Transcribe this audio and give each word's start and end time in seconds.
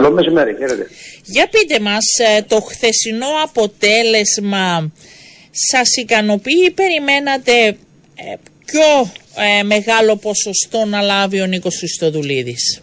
Καλό 0.00 0.12
μεσημέρι, 0.12 0.56
χαίρετε. 0.58 0.86
Για 1.24 1.48
πείτε 1.48 1.80
μας, 1.80 2.04
ε, 2.18 2.42
το 2.42 2.60
χθεσινό 2.60 3.26
αποτέλεσμα 3.44 4.92
σας 5.50 5.96
ικανοποιεί 5.96 6.62
ή 6.66 6.70
περιμένατε 6.70 7.52
ε, 8.14 8.34
πιο 8.64 9.10
ε, 9.58 9.62
μεγάλο 9.62 10.16
ποσοστό 10.16 10.84
να 10.84 11.00
λάβει 11.00 11.40
ο 11.40 11.46
Νίκος 11.46 11.76
Χριστοδουλίδης; 11.76 12.82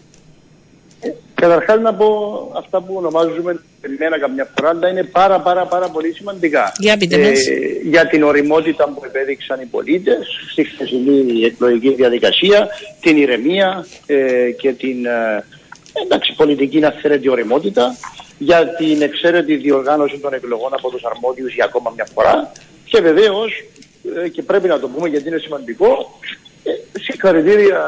Καταρχάς 1.34 1.80
να 1.80 1.94
πω 1.94 2.08
αυτά 2.56 2.80
που 2.80 2.94
ονομάζουμε 2.96 3.60
περιμένα 3.80 4.18
καμιά 4.18 4.48
φορά, 4.54 4.68
αλλά 4.68 4.88
είναι 4.88 5.04
πάρα 5.04 5.40
πάρα 5.40 5.66
πάρα 5.66 5.88
πολύ 5.88 6.12
σημαντικά. 6.12 6.72
Για 6.78 6.96
πείτε 6.96 7.18
μας. 7.18 7.40
για 7.82 8.06
την 8.06 8.22
οριμότητα 8.22 8.84
που 8.84 9.02
επέδειξαν 9.04 9.60
οι 9.60 9.66
πολίτες 9.66 10.26
στη 10.50 10.64
χθεσινή 10.64 11.44
εκλογική 11.44 11.94
διαδικασία, 11.94 12.68
την 13.00 13.16
ηρεμία 13.16 13.86
και 14.60 14.72
την 14.72 15.06
εντάξει, 16.04 16.34
πολιτική 16.36 16.78
να 16.78 16.88
αυθαίρετη 16.88 17.28
οριμότητα, 17.28 17.96
για 18.38 18.74
την 18.74 19.02
εξαίρετη 19.02 19.56
διοργάνωση 19.56 20.18
των 20.18 20.34
εκλογών 20.34 20.74
από 20.74 20.90
τους 20.90 21.02
αρμόδιους 21.04 21.54
για 21.54 21.64
ακόμα 21.64 21.92
μια 21.94 22.06
φορά 22.14 22.52
και 22.84 23.00
βεβαίως 23.00 23.64
ε, 24.24 24.28
και 24.28 24.42
πρέπει 24.42 24.68
να 24.68 24.80
το 24.80 24.88
πούμε 24.88 25.08
γιατί 25.08 25.28
είναι 25.28 25.38
σημαντικό 25.38 26.18
ε, 26.62 26.70
συγχαρητήρια 26.98 27.80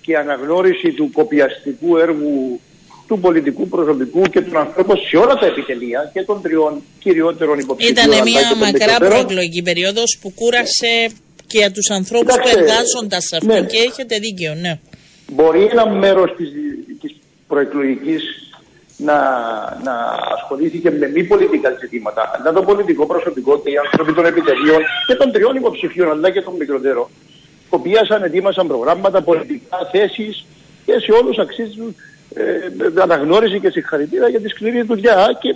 και 0.00 0.16
αναγνώριση 0.16 0.92
του 0.92 1.10
κοπιαστικού 1.12 1.96
έργου 1.96 2.60
του 3.06 3.18
πολιτικού 3.20 3.68
προσωπικού 3.68 4.22
και 4.22 4.40
των 4.40 4.56
ανθρώπων 4.56 4.96
σε 4.98 5.16
όλα 5.16 5.34
τα 5.34 5.46
επιτελεία 5.46 6.10
και 6.12 6.22
των 6.22 6.42
τριών 6.42 6.82
κυριότερων 6.98 7.58
υποψηφίων. 7.58 8.10
Ήταν 8.10 8.22
μια 8.22 8.56
μακρά 8.56 8.96
προεκλογική 8.96 9.62
περίοδος 9.62 10.18
που 10.20 10.32
κούρασε 10.34 11.10
και 11.46 11.58
για 11.58 11.70
τους 11.70 11.90
ανθρώπους 11.90 12.34
που 12.34 12.48
εργάζονταν 12.48 13.20
σε 13.20 13.36
αυτό 13.36 13.52
ναι. 13.52 13.66
και 13.66 13.78
έχετε 13.88 14.18
δίκιο, 14.18 14.54
ναι. 14.54 14.78
Μπορεί 15.32 15.68
ένα 15.70 15.88
μέρος 15.88 16.34
της, 16.36 16.48
της 17.00 17.16
προεκλογικής 17.46 18.22
να, 18.96 19.14
να 19.82 19.94
ασχολήθηκε 20.34 20.90
με 20.90 21.08
μη 21.08 21.24
πολιτικά 21.24 21.76
ζητήματα, 21.80 22.30
αλλά 22.34 22.52
το 22.52 22.62
πολιτικό 22.62 23.06
προσωπικό 23.06 23.60
και 23.60 23.70
οι 23.70 23.76
άνθρωποι 23.76 24.12
των 24.12 24.26
επιτελείων 24.26 24.82
και 25.06 25.14
των 25.14 25.32
τριών 25.32 25.56
υποψηφίων, 25.56 26.10
αλλά 26.10 26.30
και 26.30 26.40
των 26.40 26.54
μικρότερων, 26.54 27.06
κοπίασαν, 27.68 28.22
ετοίμασαν 28.22 28.66
προγράμματα, 28.66 29.22
πολιτικά 29.22 29.88
θέσεις 29.92 30.46
και 30.84 30.98
σε 30.98 31.12
όλους 31.12 31.38
αξίζουν 31.38 31.96
ε, 32.34 33.02
αναγνώριση 33.02 33.60
και 33.60 33.70
συγχαρητήρια 33.70 34.28
για 34.28 34.40
τη 34.40 34.48
σκληρή 34.48 34.82
δουλειά. 34.82 35.38
Και 35.40 35.54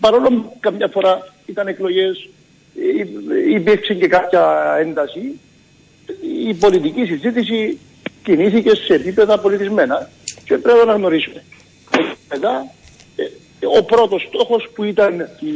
παρόλο 0.00 0.28
που 0.28 0.56
καμιά 0.60 0.88
φορά 0.88 1.34
ήταν 1.46 1.66
εκλογές, 1.66 2.28
υπήρξε 3.48 3.94
και 3.94 4.06
κάποια 4.06 4.76
ένταση, 4.80 5.40
η 6.48 6.54
πολιτική 6.54 7.04
συζήτηση 7.04 7.78
κινήθηκε 8.22 8.70
σε 8.74 8.94
επίπεδα 8.94 9.38
πολιτισμένα 9.38 10.10
και 10.44 10.58
πρέπει 10.58 10.76
να 10.76 10.82
αναγνωρίσουμε. 10.82 11.44
Μετά, 12.28 12.72
ε, 13.16 13.24
ο 13.78 13.84
πρώτος 13.84 14.26
στόχος 14.28 14.70
που 14.74 14.84
ήταν 14.84 15.20
η, 15.20 15.52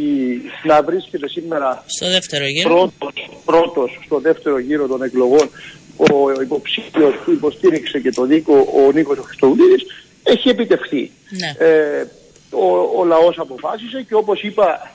να 0.63 0.83
βρίσκεται 0.83 1.29
σήμερα 1.29 1.85
στο 1.87 2.11
δεύτερο 2.11 2.47
γύρο. 2.47 2.69
Πρώτος, 2.69 3.31
πρώτος 3.45 4.01
στο 4.05 4.19
δεύτερο 4.19 4.59
γύρο 4.59 4.87
των 4.87 5.03
εκλογών 5.03 5.51
ο 5.97 6.41
υποψήφιος 6.43 7.15
που 7.25 7.31
υποστήριξε 7.31 8.01
και 8.01 8.11
το 8.11 8.25
δίκο 8.25 8.55
ο 8.87 8.93
Νίκος 8.93 9.19
Χριστοδουλίδης 9.19 9.83
έχει 10.23 10.49
επιτευχθεί. 10.49 11.11
Ναι. 11.31 11.67
Ε, 11.67 12.07
ο, 12.51 13.01
ο 13.01 13.05
λαός 13.05 13.39
αποφάσισε 13.39 14.05
και 14.09 14.15
όπως 14.15 14.43
είπα 14.43 14.91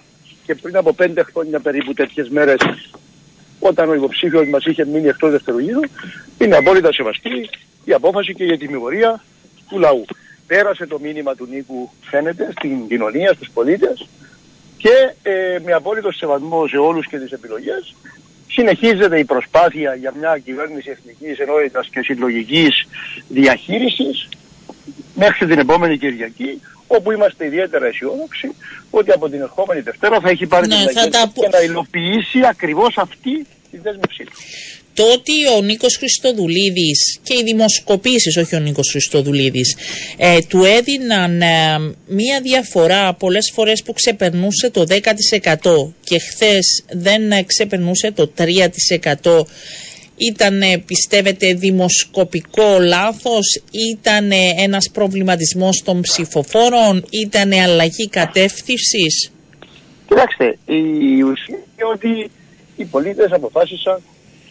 και 0.45 0.55
πριν 0.55 0.77
από 0.77 0.93
πέντε 0.93 1.23
χρόνια 1.23 1.59
περίπου 1.59 1.93
τέτοιες 1.93 2.29
μέρες 2.29 2.57
όταν 3.59 3.89
ο 3.89 3.93
υποψήφιος 3.93 4.47
μας 4.47 4.65
είχε 4.65 4.85
μείνει 4.85 5.07
εκτός 5.07 5.31
δεύτερου 5.31 5.59
γύρου 5.59 5.81
είναι 6.39 6.55
απόλυτα 6.55 6.93
σεβαστή 6.93 7.49
η 7.85 7.93
απόφαση 7.93 8.33
και 8.33 8.43
η 8.43 8.57
τιμιγορία 8.57 9.23
του 9.69 9.79
λαού. 9.79 10.05
Πέρασε 10.47 10.85
το 10.85 10.99
μήνυμα 10.99 11.35
του 11.35 11.47
Νίκου 11.51 11.89
φαίνεται 12.01 12.51
στην 12.57 12.87
κοινωνία, 12.87 13.33
στους 13.33 13.49
πολίτες 13.53 14.07
και 14.77 15.13
ε, 15.23 15.59
με 15.65 15.73
απόλυτο 15.73 16.11
σεβασμό 16.11 16.67
σε 16.67 16.77
όλους 16.77 17.07
και 17.07 17.17
τις 17.17 17.31
επιλογές 17.31 17.95
συνεχίζεται 18.47 19.19
η 19.19 19.25
προσπάθεια 19.25 19.95
για 19.95 20.13
μια 20.19 20.37
κυβέρνηση 20.37 20.89
εθνικής 20.89 21.39
ενότητας 21.39 21.87
και 21.87 22.01
συλλογικής 22.01 22.87
διαχείρισης 23.27 24.29
μέχρι 25.15 25.47
την 25.47 25.59
επόμενη 25.59 25.97
Κυριακή 25.97 26.61
όπου 26.87 27.11
είμαστε 27.11 27.45
ιδιαίτερα 27.45 27.85
αισιόδοξοι 27.85 28.55
ότι 28.89 29.11
από 29.11 29.29
την 29.29 29.41
ερχόμενη 29.41 29.81
Δευτέρα 29.81 30.19
θα 30.19 30.29
έχει 30.29 30.45
πάρει 30.45 30.67
ναι, 30.67 30.75
την 30.75 31.11
τα... 31.11 31.31
και 31.33 31.47
να 31.51 31.59
υλοποιήσει 31.59 32.39
ακριβώς 32.49 32.97
αυτή 32.97 33.45
τη 33.71 33.77
δέσμευσή 33.77 34.23
του 34.23 34.31
το 34.99 35.11
ότι 35.11 35.47
ο 35.57 35.61
Νίκος 35.61 35.95
Χριστοδουλίδης 35.95 37.19
και 37.23 37.33
οι 37.39 37.43
δημοσκοπήσεις, 37.43 38.37
όχι 38.37 38.55
ο 38.55 38.59
Νίκος 38.59 38.89
Χριστοδουλίδης, 38.89 39.77
ε, 40.17 40.37
του 40.49 40.63
έδιναν 40.63 41.41
ε, 41.41 41.47
μία 42.07 42.41
διαφορά 42.41 43.13
πολλές 43.13 43.51
φορές 43.53 43.83
που 43.83 43.93
ξεπερνούσε 43.93 44.69
το 44.69 44.83
10% 44.89 45.93
και 46.03 46.19
χθες 46.19 46.83
δεν 46.91 47.31
ε, 47.31 47.43
ξεπερνούσε 47.43 48.11
το 48.11 48.31
3%. 48.37 49.45
Ήταν, 50.17 50.61
πιστεύετε, 50.85 51.53
δημοσκοπικό 51.53 52.79
λάθος, 52.79 53.61
ήταν 53.91 54.31
ένας 54.57 54.89
προβληματισμός 54.93 55.83
των 55.83 56.01
ψηφοφόρων, 56.01 57.05
ήταν 57.09 57.51
αλλαγή 57.53 58.09
κατεύθυνσης; 58.09 59.31
Κοιτάξτε, 60.07 60.57
η 60.65 61.21
ουσία 61.21 61.55
είναι 61.55 61.89
ότι 61.93 62.31
οι 62.81 62.85
πολίτες 62.85 63.31
αποφάσισαν 63.31 64.01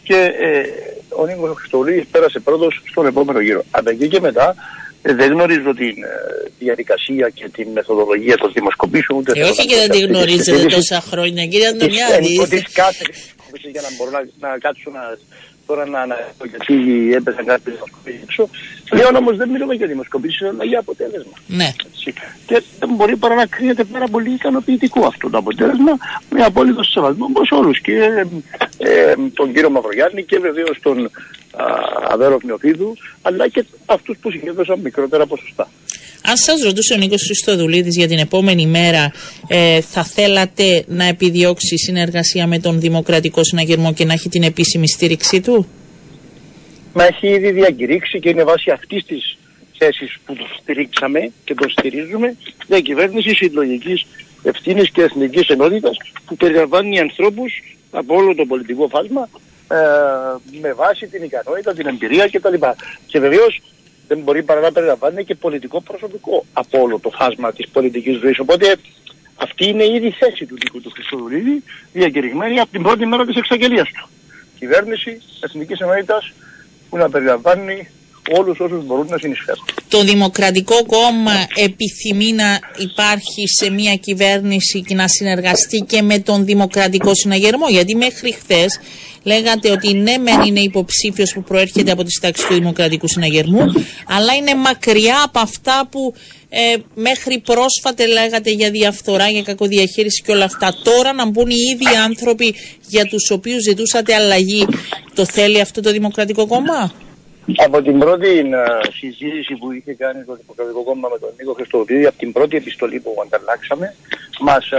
και 0.03 0.19
ε, 0.39 0.61
ο 1.09 1.25
Νίκος 1.25 1.57
Χριστολίδης 1.57 2.05
πέρασε 2.11 2.39
πρώτος 2.39 2.81
στον 2.89 3.05
επόμενο 3.05 3.39
γύρο. 3.39 3.63
Από 3.71 3.89
εκεί 3.89 4.07
και 4.07 4.19
μετά 4.19 4.55
ε, 5.01 5.13
δεν 5.13 5.31
γνωρίζω 5.31 5.73
την 5.73 5.95
ε, 6.03 6.17
διαδικασία 6.59 7.29
και 7.29 7.49
την 7.49 7.67
μεθοδολογία 7.71 8.37
των 8.37 8.51
δημοσκοπήσεων. 8.53 9.19
Ούτε 9.19 9.31
ε, 9.39 9.43
όχι 9.43 9.65
και 9.65 9.75
δεν 9.75 9.89
τη 9.89 9.99
γνωρίζετε 9.99 10.65
τόσα 10.65 11.01
χρόνια, 11.01 11.45
κύριε 11.45 11.67
Αντωνιάδη. 11.67 12.39
Ότι 12.39 12.61
κάθε 12.73 13.03
για 13.71 13.81
να 13.81 13.89
μπορώ 13.97 14.11
να, 14.11 14.47
να 14.47 14.57
κάτσω 14.57 14.89
να 14.97 15.03
τώρα 15.69 15.85
να 15.85 15.99
αναλύσω 16.01 16.45
γιατί 16.51 16.75
έπεσαν 17.13 17.45
κάποιοι 17.45 17.73
δημοσκοπήσεις 17.73 18.21
έξω. 18.21 18.49
Πλέον 18.89 19.15
όμως 19.15 19.37
δεν 19.37 19.49
μιλούμε 19.49 19.73
για 19.73 19.87
δημοσκοπήσεις, 19.87 20.41
αλλά 20.41 20.63
για 20.63 20.79
αποτέλεσμα. 20.79 21.33
Ναι. 21.47 21.69
Και 22.45 22.63
δεν 22.79 22.89
μπορεί 22.95 23.15
παρά 23.15 23.35
να 23.35 23.45
κρίνεται 23.45 23.83
πάρα 23.83 24.07
πολύ 24.07 24.29
ικανοποιητικό 24.33 25.05
αυτό 25.05 25.29
το 25.29 25.37
αποτέλεσμα 25.37 25.97
με 26.29 26.43
απόλυτο 26.43 26.83
σεβασμό 26.83 27.29
προς 27.33 27.51
όλους 27.51 27.81
και 27.81 28.25
ε, 28.77 29.13
τον 29.33 29.53
κύριο 29.53 29.69
Μαυρογιάννη 29.69 30.23
και 30.23 30.39
βεβαίως 30.39 30.79
τον 30.81 31.11
Αβέρο 32.09 32.37
Πνεοφίδου 32.37 32.93
αλλά 33.21 33.47
και 33.47 33.65
αυτούς 33.85 34.17
που 34.21 34.31
συγκέντρωσαν 34.31 34.79
μικρότερα 34.79 35.25
ποσοστά. 35.25 35.67
Αν 36.23 36.37
σας 36.37 36.61
ρωτούσε 36.61 36.93
ο 36.93 36.97
Νίκος 36.97 37.23
Χριστοδουλίδης 37.25 37.95
για 37.95 38.07
την 38.07 38.17
επόμενη 38.17 38.65
μέρα, 38.65 39.11
ε, 39.47 39.81
θα 39.81 40.03
θέλατε 40.03 40.83
να 40.87 41.05
επιδιώξει 41.05 41.77
συνεργασία 41.77 42.47
με 42.47 42.59
τον 42.59 42.79
Δημοκρατικό 42.79 43.43
Συναγερμό 43.43 43.93
και 43.93 44.05
να 44.05 44.13
έχει 44.13 44.29
την 44.29 44.43
επίσημη 44.43 44.89
στήριξή 44.89 45.41
του; 45.41 45.67
Μα 46.93 47.05
έχει 47.05 47.27
ήδη 47.27 47.51
διακηρύξει 47.51 48.19
και 48.19 48.29
είναι 48.29 48.43
βάσει 48.43 48.71
αυτής 48.71 49.05
της 49.05 49.37
θέσης 49.77 50.17
που 50.25 50.33
το 50.35 50.45
στηρίξαμε 50.61 51.31
και 51.43 51.53
το 51.53 51.69
στηρίζουμε 51.69 52.35
κυβέρνηση 52.81 53.35
συλλογικής 53.35 54.05
ευθύνης 54.43 54.89
και 54.89 55.01
εθνικής 55.01 55.47
ενότητας 55.47 55.97
που 56.25 56.35
περιλαμβάνει 56.35 56.99
ανθρώπους 56.99 57.51
από 57.91 58.15
όλο 58.15 58.35
το 58.35 58.45
πολιτικό 58.45 58.87
φάσμα 58.87 59.29
ε, 59.71 59.75
με 60.61 60.73
βάση 60.73 61.07
την 61.07 61.23
ικανότητα, 61.23 61.73
την 61.73 61.87
εμπειρία 61.87 62.29
κτλ. 62.31 62.53
Και 63.07 63.19
βεβαίως 63.19 63.61
δεν 64.09 64.19
μπορεί 64.19 64.43
παρά 64.43 64.59
να 64.59 64.71
περιλαμβάνει 64.71 65.23
και 65.23 65.35
πολιτικό 65.35 65.81
προσωπικό 65.81 66.45
από 66.53 66.81
όλο 66.81 66.99
το 66.99 67.09
φάσμα 67.09 67.53
της 67.53 67.67
πολιτικής 67.67 68.17
ζωής. 68.17 68.39
Οπότε 68.39 68.75
αυτή 69.35 69.67
είναι 69.67 69.85
ήδη 69.85 70.07
η 70.07 70.11
θέση 70.11 70.45
του 70.45 70.55
δικού 70.55 70.81
του 70.81 70.89
Χριστοδουλίδη, 70.89 71.63
διακηρυγμένη 71.93 72.59
από 72.59 72.71
την 72.71 72.81
πρώτη 72.81 73.05
μέρα 73.05 73.25
της 73.25 73.35
εξαγγελίας 73.35 73.89
του. 73.91 74.09
Κυβέρνηση 74.59 75.21
Εθνικής 75.39 75.79
Ενότητας 75.79 76.33
που 76.89 76.97
να 76.97 77.09
περιλαμβάνει 77.09 77.87
όλους 78.37 78.59
όσους 78.59 78.85
μπορούν 78.85 79.07
να 79.09 79.17
συνεισφέρουν. 79.17 79.65
Το 79.87 80.03
Δημοκρατικό 80.03 80.85
Κόμμα 80.85 81.47
επιθυμεί 81.55 82.31
να 82.31 82.59
υπάρχει 82.77 83.47
σε 83.47 83.69
μια 83.69 83.95
κυβέρνηση 83.95 84.81
και 84.81 84.95
να 84.95 85.07
συνεργαστεί 85.07 85.79
και 85.87 86.01
με 86.01 86.19
τον 86.19 86.45
Δημοκρατικό 86.45 87.15
Συναγερμό. 87.15 87.67
Γιατί 87.69 87.95
μέχρι 87.95 88.31
χθες 88.31 88.79
λέγατε 89.23 89.71
ότι 89.71 89.93
ναι, 89.93 90.17
μεν 90.17 90.41
είναι 90.41 90.59
υποψήφιος 90.59 91.33
που 91.33 91.43
προέρχεται 91.43 91.91
από 91.91 92.03
τη 92.03 92.19
τάξη 92.21 92.47
του 92.47 92.53
Δημοκρατικού 92.53 93.07
Συναγερμού, 93.07 93.65
αλλά 94.07 94.33
είναι 94.35 94.55
μακριά 94.55 95.23
από 95.23 95.39
αυτά 95.39 95.87
που 95.91 96.13
ε, 96.49 96.75
μέχρι 96.95 97.39
πρόσφατα 97.39 98.07
λέγατε 98.07 98.51
για 98.51 98.71
διαφθορά, 98.71 99.29
για 99.29 99.41
κακοδιαχείριση 99.41 100.21
και 100.21 100.31
όλα 100.31 100.45
αυτά. 100.45 100.75
Τώρα 100.83 101.13
να 101.13 101.29
μπουν 101.29 101.49
οι 101.49 101.55
ίδιοι 101.73 101.95
άνθρωποι 102.05 102.55
για 102.87 103.05
τους 103.05 103.29
οποίους 103.31 103.63
ζητούσατε 103.63 104.15
αλλαγή, 104.15 104.65
το 105.13 105.25
θέλει 105.25 105.59
αυτό 105.59 105.81
το 105.81 105.91
Δημοκρατικό 105.91 106.47
Κόμμα; 106.47 106.93
Από 107.55 107.81
την 107.81 107.99
πρώτη 107.99 108.49
uh, 108.53 108.89
συζήτηση 108.99 109.55
που 109.55 109.71
είχε 109.71 109.93
κάνει 109.93 110.23
το 110.23 110.35
Δημοκρατικό 110.35 110.83
Κόμμα 110.83 111.09
με 111.09 111.19
τον 111.19 111.29
Νίκο 111.37 111.53
Χριστοδουλίδη, 111.53 112.05
από 112.05 112.17
την 112.17 112.31
πρώτη 112.31 112.55
επιστολή 112.57 112.99
που 112.99 113.15
ανταλλάξαμε, 113.25 113.95
μας 114.39 114.69
uh, 114.73 114.77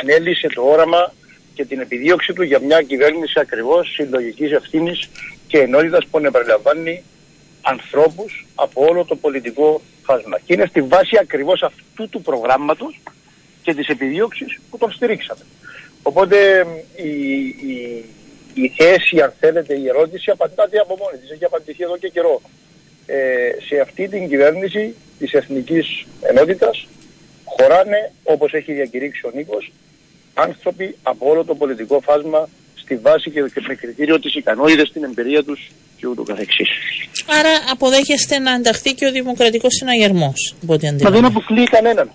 ανέλησε 0.00 0.48
το 0.54 0.62
όραμα 0.62 1.12
και 1.54 1.64
την 1.64 1.80
επιδίωξη 1.80 2.32
του 2.32 2.42
για 2.42 2.60
μια 2.60 2.82
κυβέρνηση 2.82 3.40
ακριβώς 3.40 3.92
συλλογικής 3.92 4.52
ευθύνης 4.52 5.08
και 5.46 5.58
ενότητας 5.58 6.06
που 6.06 6.20
να 6.20 6.30
περιλαμβάνει 6.30 7.02
ανθρώπους 7.62 8.46
από 8.54 8.84
όλο 8.84 9.04
το 9.04 9.16
πολιτικό 9.16 9.80
φάσμα. 10.02 10.38
Και 10.44 10.52
είναι 10.54 10.66
στη 10.66 10.82
βάση 10.82 11.16
ακριβώς 11.20 11.62
αυτού 11.62 12.08
του 12.08 12.22
προγράμματος 12.22 13.00
και 13.62 13.74
της 13.74 13.88
επιδίωξης 13.88 14.60
που 14.70 14.78
τον 14.78 14.92
στηρίξαμε. 14.92 15.40
Οπότε 16.02 16.66
η, 16.96 17.08
η, 17.46 18.04
η 18.54 18.68
θέση, 18.68 19.20
αν 19.20 19.32
θέλετε, 19.40 19.74
η 19.74 19.88
ερώτηση 19.88 20.30
απαντάται 20.30 20.78
από 20.78 20.96
μόνη 20.96 21.18
της. 21.18 21.30
Έχει 21.30 21.44
απαντηθεί 21.44 21.82
εδώ 21.82 21.96
και 21.96 22.08
καιρό. 22.08 22.40
Ε, 23.06 23.16
σε 23.68 23.80
αυτή 23.80 24.08
την 24.08 24.28
κυβέρνηση 24.28 24.94
της 25.18 25.32
Εθνικής 25.32 26.06
Ενότητας 26.20 26.86
χωράνε, 27.44 28.12
όπως 28.22 28.52
έχει 28.52 28.72
διακηρύξει 28.72 29.26
ο 29.26 29.30
Νίκος, 29.34 29.72
άνθρωποι 30.34 30.96
από 31.02 31.30
όλο 31.30 31.44
το 31.44 31.54
πολιτικό 31.54 32.00
φάσμα 32.00 32.48
στη 32.82 32.96
βάση 32.96 33.30
και 33.30 33.40
με 33.68 33.74
κριτήριο 33.74 34.18
της 34.20 34.34
ικανότητας, 34.34 34.90
την 34.92 35.04
εμπειρία 35.04 35.42
τους 35.44 35.70
και 35.96 36.06
ούτω 36.06 36.22
καθεξής. 36.22 36.68
Άρα 37.38 37.52
αποδέχεστε 37.70 38.38
να 38.38 38.52
ενταχθεί 38.52 38.90
και 38.94 39.06
ο 39.06 39.10
Δημοκρατικός 39.10 39.74
Συναγερμός. 39.74 40.54
Μα 41.02 41.10
δεν 41.10 41.24
αποκλείει 41.24 41.64
κανέναν. 41.64 42.10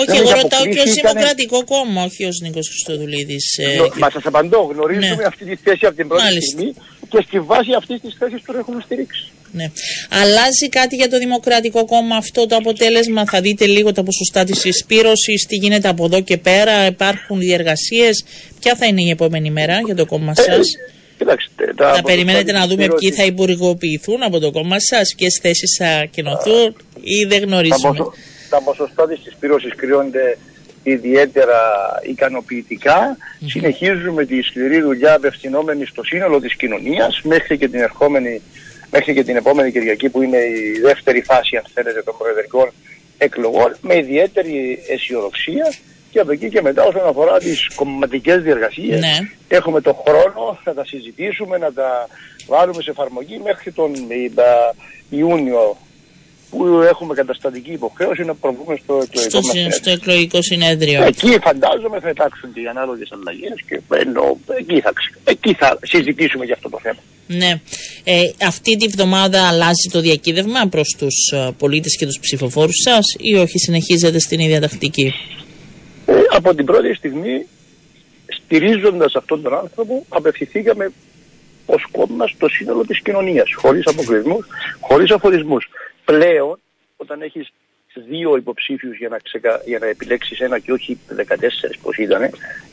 Όχι, 0.00 0.16
εγώ 0.20 0.30
ρωτάω 0.40 0.64
και 0.72 0.80
ως 0.86 0.92
Δημοκρατικό 1.00 1.64
Κόμμα, 1.64 2.04
όχι 2.04 2.24
ως 2.24 2.40
Νίκος 2.42 2.68
Χριστοδουλίδης. 2.68 3.58
Ε, 3.58 3.98
Μα 3.98 4.10
σας 4.10 4.24
απαντώ, 4.24 4.60
γνωρίζουμε 4.72 5.14
ναι. 5.14 5.24
αυτή 5.24 5.44
τη 5.44 5.56
θέση 5.56 5.86
από 5.86 5.96
την 5.96 6.08
πρώτη 6.08 6.22
Μάλιστα. 6.22 6.50
στιγμή 6.50 6.74
και 7.12 7.24
στη 7.26 7.40
βάση 7.40 7.72
αυτής 7.76 8.00
της 8.00 8.14
θέσης 8.18 8.42
τον 8.46 8.58
έχουμε 8.58 8.80
στηρίξει. 8.84 9.24
Ναι. 9.52 9.70
Αλλάζει 10.10 10.68
κάτι 10.68 10.96
για 10.96 11.08
το 11.08 11.18
Δημοκρατικό 11.18 11.84
Κόμμα 11.84 12.16
αυτό 12.16 12.46
το 12.46 12.56
αποτέλεσμα; 12.56 13.26
Θα 13.26 13.40
δείτε 13.40 13.66
λίγο 13.66 13.92
τα 13.92 14.02
ποσοστά 14.02 14.44
της 14.44 14.64
εισπήρωσης, 14.64 15.46
τι 15.46 15.56
γίνεται 15.56 15.88
από 15.88 16.04
εδώ 16.04 16.20
και 16.20 16.36
πέρα. 16.36 16.86
Υπάρχουν 16.86 17.38
διεργασίες. 17.38 18.24
Ποια 18.60 18.74
θα 18.74 18.86
είναι 18.86 19.02
η 19.02 19.10
επόμενη 19.10 19.50
μέρα 19.50 19.80
για 19.84 19.94
το 19.94 20.06
κόμμα 20.06 20.34
σας; 20.34 20.66
Ε, 21.18 21.94
θα 21.94 22.02
περιμένετε 22.02 22.52
να 22.52 22.66
δούμε 22.66 22.86
ποιοι 22.98 23.10
θα 23.10 23.24
υπουργοποιηθούν 23.24 24.22
από 24.22 24.38
το 24.38 24.50
κόμμα 24.50 24.80
σας, 24.80 25.14
ποιες 25.16 25.38
θέσεις 25.42 25.76
θα 25.78 26.04
κοινωθούν 26.10 26.76
ή 27.00 27.24
δεν 27.28 27.42
γνωρίζουμε. 27.42 27.98
Τα 28.50 28.62
ποσοστά 28.64 29.08
της 29.08 29.26
εισπήρωσης 29.26 29.74
κρύονται 29.76 30.38
ιδιαίτερα 30.82 31.60
ικανοποιητικά. 32.02 33.16
Mm-hmm. 33.16 33.44
Συνεχίζουμε 33.46 34.24
τη 34.24 34.42
σκληρή 34.42 34.80
δουλειά 34.80 35.14
απευθυνόμενη 35.14 35.86
στο 35.86 36.04
σύνολο 36.04 36.40
της 36.40 36.54
κοινωνίας 36.54 37.20
μέχρι 37.22 37.58
και 37.58 37.68
την 37.68 37.80
ερχόμενη 37.80 38.40
μέχρι 38.90 39.14
και 39.14 39.24
την 39.24 39.36
επόμενη 39.36 39.72
Κυριακή 39.72 40.08
που 40.08 40.22
είναι 40.22 40.36
η 40.36 40.80
δεύτερη 40.82 41.22
φάση 41.22 41.56
αν 41.56 41.64
θέλετε 41.74 42.02
των 42.02 42.14
προεδρικών 42.18 42.72
εκλογών 43.18 43.76
με 43.80 43.96
ιδιαίτερη 43.96 44.78
αισιοδοξία 44.88 45.72
και 46.10 46.18
από 46.18 46.32
εκεί 46.32 46.48
και 46.48 46.62
μετά 46.62 46.84
όσον 46.84 47.06
αφορά 47.06 47.38
τις 47.38 47.68
κομματικές 47.74 48.42
διεργασίες 48.42 49.00
ναι. 49.00 49.18
έχουμε 49.48 49.80
το 49.80 50.02
χρόνο 50.06 50.58
να 50.64 50.74
τα 50.74 50.84
συζητήσουμε, 50.84 51.58
να 51.58 51.72
τα 51.72 52.08
βάλουμε 52.46 52.82
σε 52.82 52.90
εφαρμογή 52.90 53.40
μέχρι 53.44 53.72
τον 53.72 53.92
Ιούνιο 55.10 55.76
που 56.52 56.66
έχουμε 56.92 57.14
καταστατική 57.14 57.72
υποχρέωση 57.72 58.24
να 58.24 58.34
προβούμε 58.34 58.76
στο 58.82 58.94
εκλογικό, 59.02 59.30
στο, 59.30 59.42
συνέδριο. 59.42 59.76
στο 59.76 59.90
εκλογικό 59.90 60.42
συνέδριο. 60.42 61.02
Εκεί 61.02 61.38
φαντάζομαι 61.46 62.00
θα 62.00 62.08
υπάρξουν 62.08 62.52
και 62.52 62.60
οι 62.60 62.66
ανάλογες 62.66 63.08
αλλαγές 63.12 63.56
και 63.66 63.80
ενώ, 63.88 64.38
εκεί, 64.58 64.80
θα, 64.80 64.92
εκεί 65.24 65.54
θα 65.54 65.78
συζητήσουμε 65.82 66.44
για 66.44 66.54
αυτό 66.54 66.68
το 66.68 66.78
θέμα. 66.82 66.98
Ναι. 67.26 67.60
Ε, 68.04 68.30
αυτή 68.46 68.76
τη 68.76 68.86
βδομάδα 68.88 69.48
αλλάζει 69.48 69.88
το 69.92 70.00
διακύδευμα 70.00 70.66
προς 70.70 70.96
τους 70.98 71.32
ε, 71.32 71.50
πολίτες 71.58 71.96
και 71.96 72.06
τους 72.06 72.18
ψηφοφόρους 72.20 72.76
σας 72.84 73.04
ή 73.18 73.34
όχι, 73.34 73.58
συνεχίζετε 73.58 74.18
στην 74.18 74.40
ίδια 74.40 74.60
τακτική; 74.60 75.12
Ε, 76.06 76.12
από 76.30 76.54
την 76.54 76.64
πρώτη 76.64 76.94
στιγμή, 76.94 77.46
στηρίζοντας 78.26 79.14
αυτόν 79.14 79.42
τον 79.42 79.54
άνθρωπο, 79.54 80.04
απευθυνθήκαμε 80.08 80.92
ως 81.66 81.86
κόμμα 81.92 82.26
στο 82.26 82.48
σύνολο 82.48 82.84
της 82.86 83.00
κοινωνίας, 83.02 83.54
χωρίς 83.54 83.86
αποκλεισμούς, 83.86 84.46
χωρίς 84.80 85.10
αφορισμούς 85.10 85.68
πλέον 86.04 86.60
όταν 86.96 87.22
έχεις 87.22 87.52
δύο 87.94 88.36
υποψήφιους 88.36 88.96
για 88.96 89.08
να, 89.08 89.18
ξεκα... 89.18 89.60
για 89.64 89.78
να 89.78 89.86
επιλέξεις 89.86 90.40
ένα 90.40 90.58
και 90.58 90.72
όχι 90.72 90.98
14 91.16 91.22
πως 91.82 91.96
ήταν, 91.96 92.22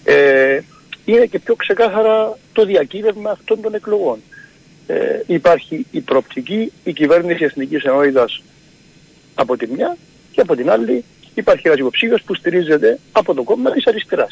ε, 0.04 0.60
είναι 1.06 1.26
και 1.26 1.40
πιο 1.40 1.56
ξεκάθαρα 1.56 2.38
το 2.54 2.66
διακύβευμα 2.66 3.32
αυτών 3.32 3.62
των 3.62 3.74
εκλογών. 3.74 4.20
Ε, 4.88 5.20
υπάρχει 5.26 5.86
η 5.92 6.02
προοπτική, 6.02 6.72
η 6.84 6.94
κυβέρνηση 6.94 7.44
Εθνικής 7.44 7.84
Ενότητας 7.84 8.44
από 9.36 9.58
τη 9.58 9.68
μια 9.68 9.98
και 10.32 10.42
από 10.42 10.56
την 10.56 10.70
άλλη 10.70 11.04
υπάρχει 11.40 11.68
ένας 11.68 11.80
υποψήφιος 11.80 12.22
που 12.26 12.36
στηρίζεται 12.36 13.00
από 13.12 13.34
το 13.34 13.44
κόμμα 13.44 13.72
της 13.72 13.88
αριστεράς. 13.88 14.32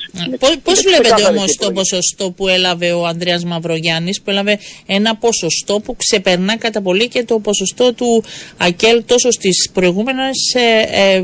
Πώς 0.63 0.81
βλέπετε 0.81 1.23
όμως 1.23 1.55
το 1.59 1.71
ποσοστό 1.71 2.31
που 2.31 2.47
έλαβε 2.47 2.91
ο 2.91 3.05
Ανδρέας 3.05 3.43
Μαυρογιάννης, 3.43 4.21
που 4.21 4.29
έλαβε 4.29 4.59
ένα 4.85 5.15
ποσοστό 5.15 5.79
που 5.79 5.95
ξεπερνά 5.95 6.57
κατά 6.57 6.81
πολύ 6.81 7.07
και 7.07 7.23
το 7.23 7.39
ποσοστό 7.39 7.93
του 7.93 8.23
ΑΚΕΛ 8.57 9.03
τόσο 9.05 9.31
στις 9.31 9.69
προηγούμενες 9.73 10.53
ε, 10.55 10.81
ε, 11.13 11.23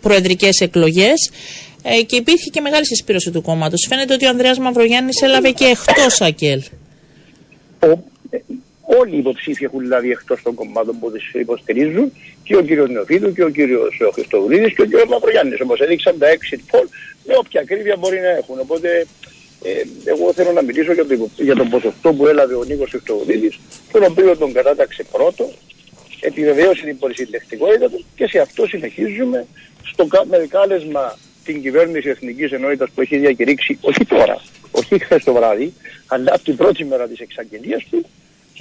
προεδρικές 0.00 0.60
εκλογές. 0.60 1.30
Ε, 1.82 2.02
και 2.02 2.16
υπήρχε 2.16 2.50
και 2.50 2.60
μεγάλη 2.60 2.86
συσπήρωση 2.86 3.30
του 3.30 3.42
κόμματος. 3.42 3.86
Φαίνεται 3.88 4.14
ότι 4.14 4.26
ο 4.26 4.28
Ανδρέας 4.28 4.58
Μαυρογιάννης 4.58 5.22
έλαβε 5.22 5.50
και 5.50 5.64
εκτός 5.64 6.20
ΑΚΕΛ. 6.20 6.62
Όλοι 8.98 9.14
οι 9.14 9.18
υποψήφοι 9.18 9.64
έχουν 9.64 9.86
λάβει 9.86 10.10
εκτός 10.10 10.42
των 10.42 10.54
κομμάτων 10.54 10.98
που 10.98 11.10
τους 11.12 11.32
υποστηρίζουν 11.32 12.12
και 12.42 12.56
ο 12.56 12.62
κύριος 12.62 12.88
Νεοφίδου 12.90 13.32
και 13.32 13.44
ο 13.44 13.48
κύριος 13.48 14.00
Χριστοδουλίδη 14.12 14.74
και 14.74 14.82
ο 14.82 14.84
κύριος 14.84 15.08
Μαυρογιάννης. 15.08 15.60
Όμως 15.60 15.80
έδειξαν 15.80 16.18
τα 16.18 16.26
exit 16.34 16.62
poll 16.70 16.86
με 17.26 17.34
όποια 17.36 17.60
ακρίβεια 17.60 17.96
μπορεί 17.96 18.20
να 18.20 18.28
έχουν. 18.28 18.58
Οπότε 18.60 19.06
ε, 19.62 19.70
εγώ 20.04 20.32
θέλω 20.32 20.52
να 20.52 20.62
μιλήσω 20.62 20.92
για, 20.92 21.06
το, 21.06 21.28
για 21.36 21.54
τον 21.54 21.68
ποσοστό 21.68 22.12
που 22.12 22.26
έλαβε 22.26 22.54
ο 22.54 22.64
Νίκος 22.64 22.90
Χριστοδουλίδη, 22.90 23.52
τον 23.92 24.02
οποίο 24.04 24.36
τον 24.36 24.52
κατάταξε 24.52 25.04
πρώτο, 25.12 25.50
επιβεβαίωσε 26.20 26.84
την 26.84 26.98
πολυσυντεκτικότητα 26.98 27.88
του 27.90 28.04
και 28.14 28.26
σε 28.26 28.38
αυτό 28.38 28.66
συνεχίζουμε 28.66 29.46
στο 29.92 30.06
με 30.28 30.46
κάλεσμα 30.48 31.18
την 31.44 31.62
κυβέρνηση 31.62 32.08
Εθνικής 32.08 32.52
Ενότητας 32.52 32.90
που 32.94 33.00
έχει 33.00 33.16
διακηρύξει 33.18 33.78
όχι 33.80 34.04
τώρα, 34.04 34.42
όχι 34.70 34.98
χθες 34.98 35.24
το 35.24 35.32
βράδυ, 35.32 35.72
αλλά 36.06 36.32
από 36.34 36.44
την 36.44 36.56
πρώτη 36.56 36.84
μέρα 36.84 37.08
της 37.08 37.18
εξαγγελίας 37.18 37.86
του 37.90 38.06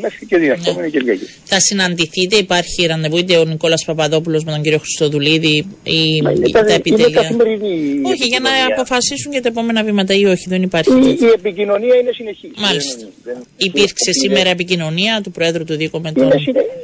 μέχρι 0.02 0.26
και 0.26 0.38
την 0.38 0.52
επόμενη 0.52 0.82
ναι. 0.82 0.90
Κυριακή. 0.90 1.28
Θα 1.44 1.60
συναντηθείτε, 1.60 2.36
υπάρχει 2.36 2.86
ραντεβού 2.86 3.18
είτε 3.18 3.38
ο 3.38 3.46
Νικόλας 3.46 3.86
Παπαδόπουλος 3.86 4.44
με 4.44 4.52
τον 4.52 4.62
κύριο 4.62 4.78
Χριστοδουλίδη 4.78 5.56
ή 5.84 6.22
Μα, 6.24 6.32
είναι, 6.32 6.50
τα 6.50 6.74
επιτελεία. 6.74 7.30
Είναι 7.32 8.08
όχι, 8.12 8.26
για 8.26 8.40
να 8.40 8.50
αποφασίσουν 8.74 9.32
και 9.32 9.40
τα 9.40 9.48
επόμενα 9.48 9.84
βήματα 9.84 10.14
ή 10.14 10.26
όχι, 10.26 10.46
δεν 10.48 10.62
υπάρχει. 10.62 10.92
Η, 10.92 11.18
η 11.22 11.32
επικοινωνία 11.36 11.96
είναι 11.96 12.12
συνεχή. 12.14 12.52
Μάλιστα. 12.58 12.98
Δεν, 12.98 13.12
δεν, 13.24 13.38
Υπήρξε 13.58 14.12
σήμερα 14.12 14.50
επικοινωνία 14.50 15.22
του 15.24 15.32
Πρόεδρου 15.32 15.64
του 15.64 15.76
Δίκο 15.76 16.00
με 16.00 16.12
τον. 16.12 16.24
Είναι, 16.24 16.34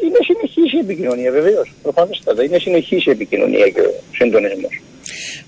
είναι 0.06 0.20
συνεχής 0.30 0.74
η 0.74 0.78
επικοινωνία, 0.78 1.32
βεβαίως. 1.32 1.74
Προφανέστατα. 1.82 2.44
Είναι 2.44 2.60
συνεχής 2.60 3.06
η 3.06 3.10
επικοινωνία 3.10 3.68
και 3.70 3.82
ο 3.82 3.92
συντονισμός. 4.18 4.82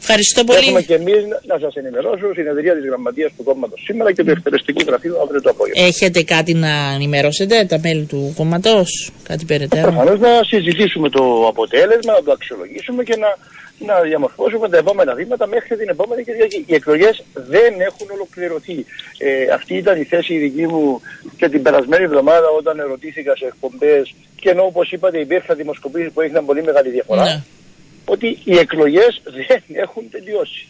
Ευχαριστώ 0.09 0.43
πολύ. 0.43 0.67
Έχουμε 0.67 0.81
και 0.81 0.93
εμείς 0.93 1.21
να 1.51 1.59
σας 1.59 1.73
ενημερώσω 1.75 2.33
συνεδρία 2.33 2.73
της 2.75 2.85
Γραμματείας 2.85 3.31
του 3.37 3.43
Κόμματος 3.43 3.79
σήμερα 3.87 4.11
και 4.13 4.23
του 4.23 4.29
Εκτελεστικού 4.29 4.81
Γραφείου 4.87 5.21
αύριο 5.21 5.41
το 5.41 5.49
απόγευμα. 5.49 5.85
Έχετε 5.85 6.23
κάτι 6.23 6.53
να 6.53 6.73
ενημερώσετε 6.95 7.65
τα 7.65 7.79
μέλη 7.83 8.05
του 8.05 8.33
κόμματος, 8.37 9.11
κάτι 9.23 9.45
περαιτέρω; 9.45 9.91
Προφανώς 9.91 10.19
να 10.19 10.31
συζητήσουμε 10.43 11.09
το 11.09 11.47
αποτέλεσμα, 11.47 12.11
να 12.13 12.23
το 12.23 12.31
αξιολογήσουμε 12.31 13.03
και 13.03 13.15
να, 13.23 13.29
να 13.87 14.01
διαμορφώσουμε 14.01 14.69
τα 14.69 14.77
επόμενα 14.77 15.13
βήματα 15.13 15.47
μέχρι 15.47 15.77
την 15.77 15.89
επόμενη 15.89 16.23
Κυριακή. 16.23 16.63
Οι 16.67 16.73
εκλογές 16.73 17.23
δεν 17.33 17.71
έχουν 17.89 18.07
ολοκληρωθεί. 18.11 18.85
Ε, 19.17 19.53
αυτή 19.53 19.73
ήταν 19.75 20.01
η 20.01 20.03
θέση 20.03 20.33
η 20.33 20.37
δική 20.37 20.67
μου 20.67 21.01
και 21.37 21.49
την 21.49 21.61
περασμένη 21.61 22.03
εβδομάδα 22.03 22.47
όταν 22.59 22.79
ερωτήθηκα 22.79 23.35
σε 23.35 23.45
εκπομπές 23.45 24.13
και 24.41 24.49
ενώ 24.49 24.63
όπως 24.63 24.91
είπατε 24.91 25.19
υπήρχαν 25.19 25.55
δημοσκοπήσεις 25.57 26.11
που 26.13 26.21
έγιναν 26.21 26.45
πολύ 26.45 26.63
μεγάλη 26.63 26.89
διαφορά. 26.89 27.23
Ναι 27.23 27.41
ότι 28.07 28.37
οι 28.43 28.57
εκλογές 28.57 29.21
δεν 29.23 29.63
έχουν 29.83 30.09
τελειώσει. 30.09 30.67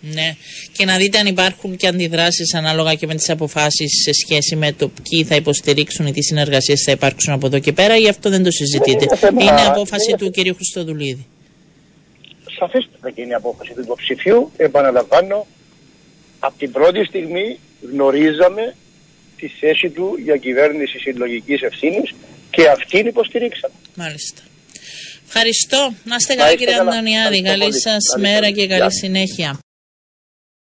Ναι, 0.00 0.36
και 0.72 0.84
να 0.84 0.96
δείτε 0.96 1.18
αν 1.18 1.26
υπάρχουν 1.26 1.76
και 1.76 1.86
αντιδράσεις 1.86 2.54
ανάλογα 2.54 2.94
και 2.94 3.06
με 3.06 3.14
τις 3.14 3.30
αποφάσεις 3.30 4.02
σε 4.04 4.12
σχέση 4.12 4.56
με 4.56 4.72
το 4.72 4.88
ποιοι 4.88 5.24
θα 5.24 5.34
υποστηρίξουν 5.34 6.06
ή 6.06 6.12
τι 6.12 6.22
συνεργασίες 6.22 6.82
θα 6.86 6.92
υπάρξουν 6.92 7.32
από 7.32 7.46
εδώ 7.46 7.58
και 7.58 7.72
πέρα, 7.72 7.96
ή 7.96 8.08
αυτό 8.08 8.30
δεν 8.30 8.42
το 8.42 8.50
συζητείτε. 8.50 9.04
Είναι, 9.30 9.42
είναι 9.42 9.60
απόφαση 9.60 10.14
του 10.18 10.30
κ. 10.30 10.54
Χριστοδουλίδη. 10.56 11.26
Σαφέστατα 12.58 13.10
και 13.10 13.20
είναι 13.22 13.34
απόφαση 13.34 13.72
του 13.74 13.80
υποψηφίου. 13.80 14.50
Επαναλαμβάνω, 14.56 15.46
από 16.38 16.58
την 16.58 16.72
πρώτη 16.72 17.04
στιγμή 17.04 17.58
γνωρίζαμε 17.92 18.74
τη 19.36 19.48
θέση 19.48 19.90
του 19.90 20.18
για 20.24 20.36
κυβέρνηση 20.36 20.98
συλλογικής 20.98 21.60
ευθύνης 21.62 22.14
και 22.50 22.68
αυτήν 22.68 23.06
υποστηρίξαμε. 23.06 23.74
Μάλιστα. 23.94 24.42
Ευχαριστώ. 25.32 25.94
Να 26.04 26.16
είστε 26.18 26.34
καλά 26.34 26.54
κύριε 26.54 26.74
Αντωνιάδη. 26.74 27.42
Καλή 27.42 27.80
σας 27.80 28.04
μέρα 28.18 28.50
και 28.50 28.66
καλή 28.66 28.92
συνέχεια. 28.94 29.58